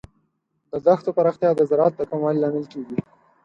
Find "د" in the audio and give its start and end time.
0.71-0.73, 1.55-1.61, 1.97-2.01